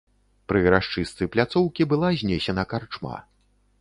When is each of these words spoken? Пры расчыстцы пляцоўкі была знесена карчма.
Пры 0.51 0.61
расчыстцы 0.75 1.27
пляцоўкі 1.35 1.87
была 1.91 2.13
знесена 2.23 2.63
карчма. 2.73 3.17